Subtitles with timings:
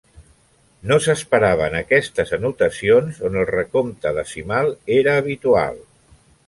[0.91, 5.81] No s'esperaven aquestes anotacions on el recompte decimal era habitual.